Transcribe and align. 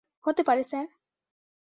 হতে 0.25 0.41
পারে, 0.43 0.63
স্যার। 0.63 0.85